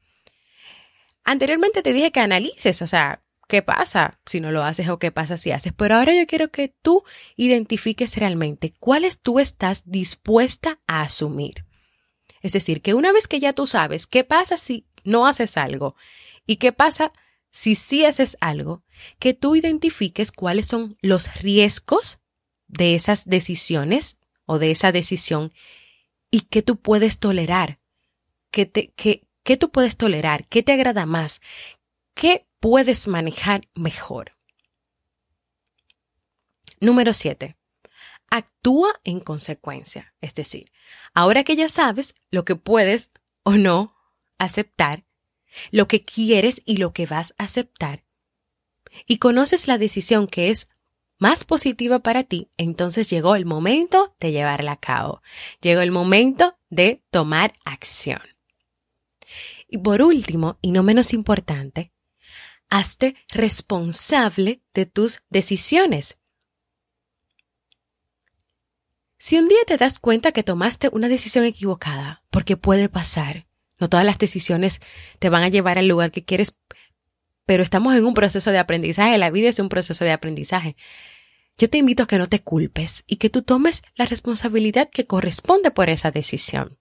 Anteriormente 1.27 1.83
te 1.83 1.93
dije 1.93 2.13
que 2.13 2.21
analices, 2.21 2.83
o 2.83 2.87
sea, 2.87 3.21
qué 3.49 3.61
pasa 3.61 4.21
si 4.27 4.41
no 4.41 4.53
lo 4.53 4.63
haces 4.63 4.89
o 4.89 5.01
qué 5.01 5.11
pasa 5.11 5.37
si 5.37 5.51
haces, 5.51 5.73
pero 5.77 5.97
ahora 5.97 6.15
yo 6.15 6.25
quiero 6.29 6.53
que 6.53 6.69
tú 6.69 7.03
identifiques 7.35 8.17
realmente 8.17 8.75
cuáles 8.79 9.19
tú 9.19 9.41
estás 9.41 9.83
dispuesta 9.87 10.79
a 10.87 11.01
asumir. 11.03 11.67
Es 12.43 12.53
decir, 12.53 12.81
que 12.81 12.95
una 12.95 13.11
vez 13.11 13.27
que 13.27 13.41
ya 13.41 13.53
tú 13.53 13.67
sabes 13.67 14.07
qué 14.07 14.23
pasa 14.23 14.57
si 14.57 14.87
no 15.03 15.27
haces 15.27 15.57
algo 15.57 15.97
y 16.47 16.57
qué 16.57 16.71
pasa 16.71 17.11
si 17.51 17.75
sí 17.75 18.05
haces 18.05 18.37
algo, 18.41 18.85
que 19.19 19.35
tú 19.35 19.57
identifiques 19.57 20.31
cuáles 20.31 20.69
son 20.69 20.97
los 21.01 21.35
riesgos 21.43 22.21
de 22.69 22.95
esas 22.95 23.25
decisiones 23.25 24.21
o 24.45 24.61
de 24.61 24.71
esa 24.71 24.93
decisión 24.93 25.53
y 26.31 26.43
qué 26.43 26.63
tú 26.63 26.77
puedes 26.77 27.19
tolerar, 27.19 27.81
qué, 28.53 28.65
te, 28.67 28.93
qué, 28.95 29.27
qué 29.47 29.57
tú 29.57 29.71
puedes 29.71 29.97
tolerar, 29.97 30.49
qué 30.49 30.65
te 30.65 30.73
agrada 30.73 31.07
más, 31.07 31.41
qué 32.15 32.47
puedes 32.59 33.07
manejar 33.07 33.69
mejor. 33.77 34.33
Número 36.81 37.15
7. 37.15 37.57
Actúa 38.29 39.01
en 39.05 39.21
consecuencia. 39.21 40.15
Es 40.21 40.35
decir, 40.35 40.73
ahora 41.15 41.45
que 41.45 41.55
ya 41.55 41.69
sabes 41.69 42.17
lo 42.33 42.45
que 42.45 42.57
puedes 42.57 43.09
o 43.45 43.53
no 43.53 43.95
aceptar, 44.37 45.05
lo 45.71 45.87
que 45.87 46.05
quieres 46.05 46.61
y 46.65 46.79
lo 46.79 46.93
que 46.93 47.07
vas 47.07 47.33
a 47.39 47.45
aceptar, 47.45 48.03
y 49.07 49.19
conoces 49.19 49.69
la 49.69 49.79
decisión 49.79 50.27
que 50.27 50.51
es 50.51 50.67
más 51.19 51.45
positiva 51.45 52.01
para 52.01 52.25
ti, 52.25 52.51
entonces 52.57 53.09
llegó 53.09 53.37
el 53.37 53.47
momento 53.47 54.17
de 54.19 54.33
llevarla 54.33 54.73
a 54.73 54.81
cabo. 54.81 55.23
Llegó 55.61 55.83
el 55.83 55.93
momento 55.93 56.59
de 56.69 57.05
tomar 57.11 57.53
acción. 57.65 58.36
Y 59.69 59.79
por 59.79 60.03
último, 60.03 60.59
y 60.63 60.71
no 60.71 60.83
menos 60.83 61.13
importante, 61.13 61.93
hazte 62.69 63.17
responsable 63.29 64.63
de 64.75 64.87
tus 64.87 65.23
decisiones. 65.31 66.19
Si 69.19 69.39
un 69.39 69.49
día 69.49 69.59
te 69.67 69.77
das 69.77 69.99
cuenta 69.99 70.33
que 70.33 70.43
tomaste 70.43 70.89
una 70.93 71.09
decisión 71.09 71.45
equivocada, 71.45 72.23
porque 72.31 72.57
puede 72.57 72.89
pasar, 72.89 73.47
no 73.79 73.89
todas 73.89 74.07
las 74.07 74.19
decisiones 74.19 74.81
te 75.19 75.31
van 75.31 75.43
a 75.43 75.49
llevar 75.49 75.79
al 75.79 75.89
lugar 75.89 76.13
que 76.13 76.25
quieres, 76.25 76.55
pero 77.45 77.63
estamos 77.63 77.95
en 77.95 78.05
un 78.05 78.15
proceso 78.15 78.51
de 78.51 78.59
aprendizaje, 78.59 79.19
la 79.19 79.31
vida 79.31 79.49
es 79.49 79.59
un 79.59 79.69
proceso 79.69 80.05
de 80.05 80.13
aprendizaje. 80.13 80.77
Yo 81.59 81.71
te 81.71 81.79
invito 81.79 82.03
a 82.03 82.07
que 82.07 82.19
no 82.19 82.29
te 82.29 82.43
culpes 82.43 83.05
y 83.07 83.17
que 83.17 83.31
tú 83.31 83.43
tomes 83.43 83.83
la 83.95 84.05
responsabilidad 84.05 84.91
que 84.91 85.07
corresponde 85.07 85.71
por 85.71 85.89
esa 85.89 86.11
decisión. 86.11 86.79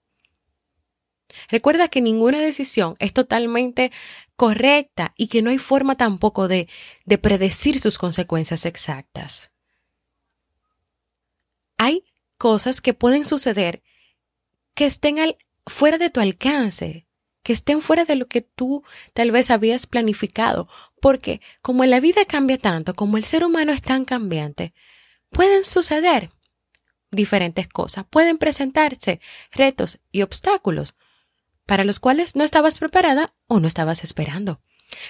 Recuerda 1.48 1.88
que 1.88 2.00
ninguna 2.00 2.40
decisión 2.40 2.96
es 2.98 3.12
totalmente 3.12 3.92
correcta 4.36 5.14
y 5.16 5.28
que 5.28 5.42
no 5.42 5.50
hay 5.50 5.58
forma 5.58 5.96
tampoco 5.96 6.48
de, 6.48 6.68
de 7.04 7.18
predecir 7.18 7.78
sus 7.78 7.98
consecuencias 7.98 8.66
exactas. 8.66 9.50
Hay 11.78 12.04
cosas 12.38 12.80
que 12.80 12.94
pueden 12.94 13.24
suceder 13.24 13.82
que 14.74 14.86
estén 14.86 15.16
fuera 15.66 15.98
de 15.98 16.10
tu 16.10 16.20
alcance, 16.20 17.06
que 17.42 17.52
estén 17.52 17.80
fuera 17.80 18.04
de 18.04 18.16
lo 18.16 18.26
que 18.26 18.42
tú 18.42 18.82
tal 19.12 19.30
vez 19.30 19.50
habías 19.50 19.86
planificado, 19.86 20.68
porque 21.00 21.40
como 21.62 21.84
la 21.84 22.00
vida 22.00 22.24
cambia 22.24 22.58
tanto, 22.58 22.94
como 22.94 23.16
el 23.16 23.24
ser 23.24 23.44
humano 23.44 23.72
es 23.72 23.82
tan 23.82 24.04
cambiante, 24.04 24.74
pueden 25.30 25.64
suceder 25.64 26.30
diferentes 27.10 27.68
cosas, 27.68 28.04
pueden 28.08 28.38
presentarse 28.38 29.20
retos 29.52 30.00
y 30.12 30.22
obstáculos 30.22 30.94
para 31.66 31.84
los 31.84 32.00
cuales 32.00 32.36
no 32.36 32.44
estabas 32.44 32.78
preparada 32.78 33.34
o 33.46 33.60
no 33.60 33.68
estabas 33.68 34.04
esperando. 34.04 34.60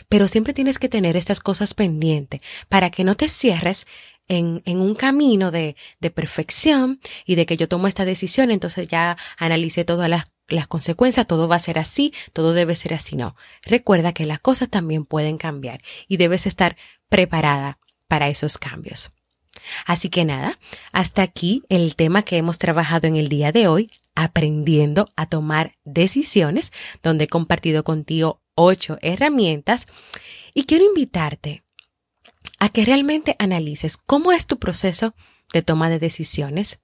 Pero 0.09 0.27
siempre 0.27 0.55
tienes 0.55 0.79
que 0.79 0.89
tener 0.89 1.17
estas 1.17 1.41
cosas 1.41 1.75
pendientes 1.75 2.41
para 2.69 2.91
que 2.91 3.05
no 3.05 3.15
te 3.15 3.29
cierres 3.29 3.87
en, 4.29 4.63
un 4.67 4.95
camino 4.95 5.51
de, 5.51 5.77
de, 6.01 6.11
perfección 6.11 6.99
y 7.25 7.37
de 7.37 7.47
que 7.47 7.57
yo 7.57 7.69
tomo 7.69 7.87
esta 7.87 8.05
decisión, 8.05 8.51
entonces 8.51 8.89
ya 8.89 9.17
analicé 9.37 9.85
todas 9.85 10.09
las 10.09 10.67
consecuencias, 10.67 11.27
todo 11.27 11.47
va 11.47 11.57
a 11.57 11.61
ser 11.61 11.79
así, 11.79 12.13
todo 12.33 12.53
debe 12.53 12.75
ser 12.75 12.95
así. 12.95 13.17
No, 13.17 13.37
recuerda 13.63 14.13
que 14.13 14.27
las 14.27 14.41
cosas 14.41 14.69
también 14.69 15.05
pueden 15.05 15.39
cambiar 15.39 15.83
y 16.09 16.17
debes 16.17 16.47
estar 16.47 16.77
preparada 17.09 17.79
para 18.09 18.29
esos 18.29 18.59
cambios. 18.59 19.11
Así 19.87 20.09
que 20.09 20.25
nada, 20.25 20.59
hasta 20.93 21.23
aquí 21.23 21.63
el 21.69 21.97
tema 21.97 22.23
que 22.23 22.37
hemos 22.37 22.59
trabajado 22.59 23.07
en 23.07 23.17
el 23.17 23.29
día 23.29 23.53
de 23.53 23.69
hoy, 23.69 23.89
aprendiendo 24.15 25.09
a 25.17 25.27
tomar 25.27 25.77
decisiones, 25.85 26.73
donde 27.03 27.25
he 27.25 27.29
compartido 27.29 27.85
contigo 27.85 28.41
ocho 28.55 28.99
herramientas. 29.03 29.87
Y 30.55 30.65
quiero 30.65 30.85
invitarte 30.85 31.63
a 32.59 32.69
que 32.71 32.85
realmente 32.85 33.37
analices 33.39 33.97
cómo 33.97 34.33
es 34.33 34.47
tu 34.47 34.59
proceso 34.59 35.15
de 35.53 35.63
toma 35.63 35.89
de 35.91 35.99
decisiones, 35.99 36.81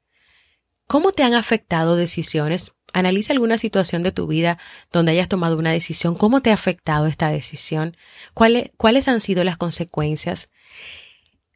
cómo 0.86 1.12
te 1.12 1.22
han 1.22 1.34
afectado 1.34 1.96
decisiones, 1.96 2.74
analiza 2.92 3.32
alguna 3.32 3.58
situación 3.58 4.02
de 4.02 4.12
tu 4.12 4.26
vida 4.26 4.58
donde 4.92 5.12
hayas 5.12 5.28
tomado 5.28 5.56
una 5.56 5.72
decisión, 5.72 6.14
cómo 6.14 6.42
te 6.42 6.50
ha 6.50 6.54
afectado 6.54 7.06
esta 7.06 7.30
decisión, 7.30 7.96
cuáles, 8.34 8.70
cuáles 8.76 9.08
han 9.08 9.20
sido 9.20 9.44
las 9.44 9.56
consecuencias 9.56 10.50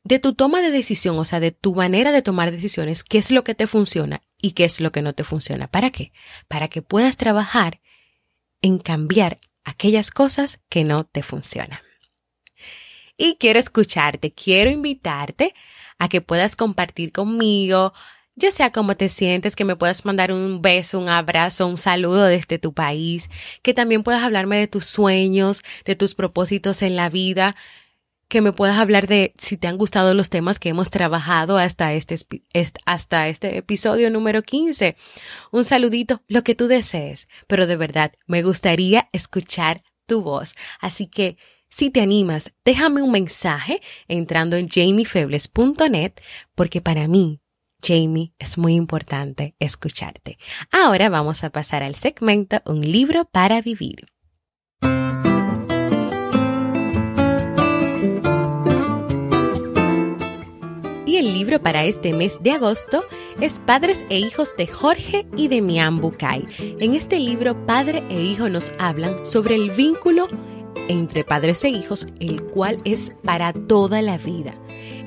de 0.07 0.21
tu 0.21 0.35
toma 0.35 0.61
de 0.63 0.71
decisión, 0.71 1.19
o 1.19 1.25
sea, 1.25 1.41
de 1.41 1.51
tu 1.51 1.75
manera 1.75 2.13
de 2.13 2.23
tomar 2.23 2.53
decisiones, 2.53 3.03
qué 3.03 3.19
es 3.19 3.33
lo 3.33 3.43
que 3.43 3.57
te 3.57 3.67
funciona 3.67 4.23
y 4.41 4.53
qué 4.53 4.65
es 4.65 4.81
lo 4.81 4.93
que 4.93 5.03
no 5.03 5.15
te 5.15 5.25
funciona. 5.25 5.67
¿Para 5.67 5.91
qué? 5.91 6.13
Para 6.47 6.69
que 6.69 6.81
puedas 6.81 7.17
trabajar 7.17 7.81
en 8.63 8.79
cambiar 8.79 9.39
aquellas 9.65 10.13
cosas 10.13 10.61
que 10.69 10.85
no 10.85 11.03
te 11.03 11.25
funcionan. 11.25 11.81
Y 13.17 13.35
quiero 13.41 13.59
escucharte, 13.59 14.33
quiero 14.33 14.71
invitarte 14.71 15.55
a 15.99 16.09
que 16.09 16.21
puedas 16.21 16.55
compartir 16.55 17.11
conmigo, 17.11 17.93
ya 18.37 18.53
sea 18.53 18.71
cómo 18.71 18.97
te 18.97 19.09
sientes, 19.09 19.57
que 19.57 19.65
me 19.65 19.75
puedas 19.75 20.05
mandar 20.05 20.31
un 20.31 20.63
beso, 20.63 21.01
un 21.01 21.09
abrazo, 21.09 21.67
un 21.67 21.79
saludo 21.79 22.27
desde 22.27 22.61
tu 22.61 22.73
país, 22.73 23.29
que 23.63 23.75
también 23.75 24.05
puedas 24.05 24.23
hablarme 24.23 24.57
de 24.59 24.69
tus 24.69 24.85
sueños, 24.85 25.63
de 25.85 25.97
tus 25.97 26.15
propósitos 26.15 26.83
en 26.83 26.95
la 26.95 27.09
vida, 27.09 27.57
que 28.29 28.41
me 28.41 28.53
puedas 28.53 28.79
hablar 28.79 29.07
de 29.07 29.35
si 29.39 29.57
te 29.57 29.69
han 29.69 29.79
gustado 29.79 30.15
los 30.15 30.31
temas 30.31 30.59
que 30.59 30.69
hemos 30.69 30.91
trabajado 30.91 31.59
hasta 31.59 31.93
este, 31.95 32.17
hasta 32.85 33.29
este 33.29 33.57
episodio 33.57 34.11
número 34.11 34.43
15. 34.43 34.97
Un 35.53 35.65
saludito, 35.65 36.23
lo 36.27 36.43
que 36.43 36.55
tú 36.55 36.67
desees, 36.67 37.29
pero 37.47 37.67
de 37.67 37.77
verdad 37.77 38.13
me 38.27 38.43
gustaría 38.43 39.09
escuchar 39.13 39.83
tu 40.07 40.23
voz. 40.23 40.55
Así 40.81 41.07
que 41.07 41.37
si 41.69 41.91
te 41.91 42.01
animas, 42.01 42.53
déjame 42.65 43.03
un 43.03 43.13
mensaje 43.13 43.81
entrando 44.09 44.57
en 44.57 44.69
jamiefebles.net 44.69 46.13
porque 46.55 46.81
para 46.81 47.09
mí 47.09 47.41
Jamie, 47.83 48.33
es 48.39 48.59
muy 48.59 48.75
importante 48.75 49.55
escucharte. 49.59 50.39
Ahora 50.71 51.09
vamos 51.09 51.45
a 51.45 51.51
pasar 51.51 51.83
al 51.83 51.95
segmento 51.95 52.61
Un 52.65 52.81
libro 52.81 53.27
para 53.27 53.61
vivir. 53.61 54.07
El 61.19 61.33
libro 61.33 61.63
para 61.63 61.85
este 61.85 62.13
mes 62.13 62.39
de 62.43 62.53
agosto 62.53 63.03
es 63.41 63.59
Padres 63.61 64.05
e 64.11 64.19
Hijos 64.19 64.55
de 64.59 64.67
Jorge 64.67 65.27
y 65.35 65.49
de 65.49 65.63
Mian 65.63 65.99
Bucay. 65.99 66.47
En 66.79 66.95
este 66.95 67.19
libro, 67.19 67.65
padre 67.65 68.03
e 68.11 68.21
hijo 68.21 68.51
nos 68.51 68.73
hablan 68.79 69.25
sobre 69.25 69.55
el 69.55 69.71
vínculo 69.71 70.29
entre 70.89 71.25
padres 71.25 71.65
e 71.65 71.71
hijos, 71.71 72.07
el 72.21 72.43
cual 72.43 72.81
es 72.85 73.15
para 73.25 73.55
toda 73.55 74.03
la 74.03 74.19
vida. 74.19 74.55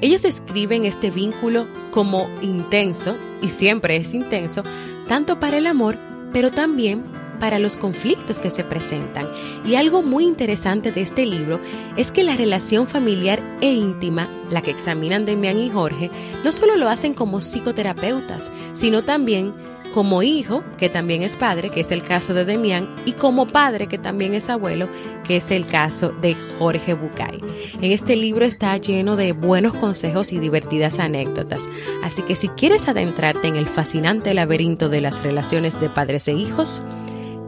Ellos 0.02 0.26
escriben 0.26 0.86
este 0.86 1.12
vínculo 1.12 1.68
como 1.92 2.28
intenso, 2.42 3.16
y 3.42 3.50
siempre 3.50 3.96
es 3.98 4.16
intenso, 4.16 4.64
tanto 5.08 5.40
para 5.40 5.60
el 5.60 5.68
amor, 5.68 5.96
pero 6.34 6.50
también 6.50 7.04
para 7.40 7.60
los 7.60 7.78
conflictos 7.78 8.40
que 8.40 8.50
se 8.50 8.64
presentan. 8.64 9.26
Y 9.66 9.76
algo 9.76 10.02
muy 10.02 10.24
interesante 10.24 10.92
de 10.92 11.02
este 11.02 11.26
libro 11.26 11.60
es 11.98 12.12
que 12.12 12.24
la 12.24 12.36
relación 12.36 12.88
familiar 12.88 13.40
e 13.62 13.72
íntima, 13.72 14.28
la 14.52 14.62
que 14.62 14.72
examinan 14.72 15.26
Demian 15.26 15.60
y 15.60 15.70
Jorge, 15.70 16.10
no 16.44 16.52
solo 16.52 16.76
lo 16.76 16.90
hacen 16.90 17.14
como 17.14 17.42
psicoterapeutas, 17.42 18.52
sino 18.74 19.04
también 19.04 19.54
como 19.94 20.22
hijo, 20.22 20.64
que 20.78 20.90
también 20.90 21.24
es 21.24 21.36
padre, 21.36 21.70
que 21.70 21.82
es 21.82 21.92
el 21.92 22.04
caso 22.04 22.34
de 22.34 22.46
Demian, 22.46 22.88
y 23.06 23.14
como 23.14 23.48
padre, 23.48 23.88
que 23.88 23.98
también 23.98 24.34
es 24.34 24.50
abuelo, 24.50 24.88
que 25.26 25.38
es 25.38 25.52
el 25.52 25.66
caso 25.66 26.12
de 26.12 26.36
Jorge 26.58 26.94
Bucay. 26.94 27.40
En 27.82 27.92
este 27.92 28.16
libro 28.16 28.46
está 28.46 28.78
lleno 28.78 29.16
de 29.16 29.32
buenos 29.32 29.74
consejos 29.74 30.32
y 30.32 30.40
divertidas 30.40 31.00
anécdotas, 31.00 31.62
así 32.04 32.22
que 32.22 32.36
si 32.36 32.50
quieres 32.50 32.88
adentrarte 32.88 33.48
en 33.48 33.56
el 33.56 33.68
fascinante 33.68 34.34
laberinto 34.34 34.90
de 34.90 35.02
las 35.02 35.24
relaciones 35.24 35.80
de 35.82 35.90
padres 35.90 36.28
e 36.28 36.34
hijos, 36.34 36.84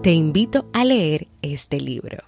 te 0.02 0.14
invito 0.14 0.66
a 0.74 0.84
leer 0.84 1.28
este 1.44 1.80
libro. 1.80 2.24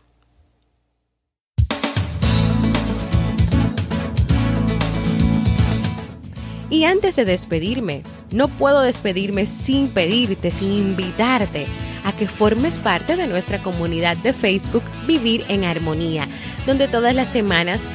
Y 6.70 6.86
antes 6.86 7.16
de 7.16 7.26
despedirme, 7.26 8.04
no 8.32 8.48
puedo 8.48 8.82
despedirme 8.82 9.48
sin 9.48 9.88
pedirte, 9.90 10.52
sin 10.52 10.72
invitarte 10.90 11.66
a 12.04 12.12
que 12.12 12.28
formes 12.28 12.78
parte 12.78 13.16
de 13.16 13.28
nuestra 13.28 13.60
comunidad 13.60 14.18
de 14.18 14.34
Facebook 14.34 14.84
Vivir 15.08 15.44
en 15.48 15.64
Armonía, 15.64 16.28
donde 16.68 16.88
todas 16.88 17.16
las 17.16 17.30
semanas 17.30 17.88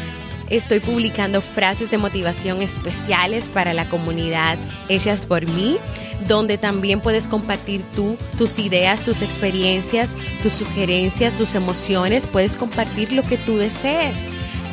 estoy 0.51 0.81
publicando 0.81 1.41
frases 1.41 1.91
de 1.91 1.99
motivación 1.99 2.63
especiales 2.63 3.51
para 3.51 3.75
la 3.75 3.89
comunidad 3.89 4.59
hechas 4.89 5.27
por 5.27 5.47
mí 5.49 5.79
donde 6.27 6.59
también 6.59 7.01
puedes 7.01 7.29
compartir 7.29 7.83
tú 7.95 8.17
tus 8.37 8.59
ideas, 8.59 9.05
tus 9.05 9.23
experiencias, 9.23 10.17
tus 10.43 10.53
sugerencias, 10.53 11.37
tus 11.37 11.55
emociones, 11.55 12.27
puedes 12.27 12.57
compartir 12.57 13.13
lo 13.13 13.23
que 13.23 13.37
tú 13.37 13.57
desees. 13.57 14.27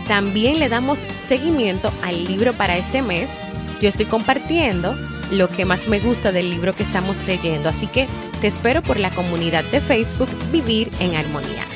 También 0.07 0.59
le 0.59 0.69
damos 0.69 1.05
seguimiento 1.27 1.91
al 2.03 2.23
libro 2.25 2.53
para 2.53 2.77
este 2.77 3.01
mes. 3.01 3.39
Yo 3.81 3.89
estoy 3.89 4.05
compartiendo 4.05 4.95
lo 5.31 5.49
que 5.49 5.65
más 5.65 5.87
me 5.87 5.99
gusta 5.99 6.31
del 6.31 6.49
libro 6.49 6.75
que 6.75 6.83
estamos 6.83 7.25
leyendo, 7.25 7.69
así 7.69 7.87
que 7.87 8.07
te 8.41 8.47
espero 8.47 8.81
por 8.81 8.97
la 8.99 9.11
comunidad 9.11 9.63
de 9.65 9.81
Facebook 9.81 10.29
Vivir 10.51 10.89
en 10.99 11.15
Armonía. 11.15 11.74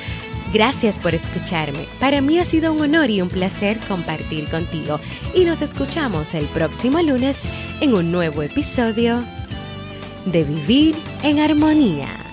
Gracias 0.52 0.98
por 0.98 1.14
escucharme. 1.14 1.86
Para 2.00 2.22
mí 2.22 2.40
ha 2.40 2.46
sido 2.46 2.74
un 2.74 2.82
honor 2.82 3.10
y 3.12 3.22
un 3.22 3.30
placer 3.30 3.80
compartir 3.88 4.50
contigo 4.50 5.00
y 5.36 5.46
nos 5.46 5.62
escuchamos 5.62 6.34
el 6.34 6.46
próximo 6.46 7.02
lunes 7.02 7.48
en 7.82 7.94
un 7.94 8.12
nuevo 8.12 8.42
episodio 8.42 9.24
de 10.26 10.44
vivir 10.44 10.96
en 11.24 11.40
armonía. 11.40 12.29